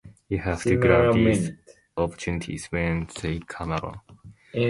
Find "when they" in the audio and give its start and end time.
2.71-3.37